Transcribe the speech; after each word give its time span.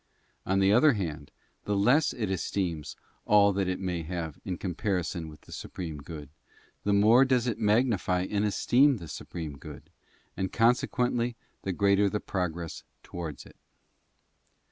On 0.47 0.57
the 0.57 0.73
i 0.73 0.75
other 0.75 0.93
hand, 0.93 1.29
the 1.65 1.75
less 1.77 2.11
it 2.11 2.31
esteems 2.31 2.95
all 3.27 3.53
that 3.53 3.67
it 3.67 3.79
may 3.79 4.01
have 4.01 4.39
in 4.43 4.57
com 4.57 4.73
| 4.73 4.73
parison 4.73 5.29
with 5.29 5.41
the 5.41 5.51
Supreme 5.51 5.99
Good, 5.99 6.29
the 6.83 6.91
more 6.91 7.23
does 7.23 7.45
it 7.45 7.59
magnify 7.59 8.21
and 8.21 8.43
esteem 8.43 8.97
the 8.97 9.07
Supreme 9.07 9.59
Good, 9.59 9.91
and 10.35 10.51
consequently 10.51 11.35
the 11.61 11.71
greater 11.71 12.09
the 12.09 12.19
progress 12.19 12.83
towards 13.03 13.45
it. 13.45 13.57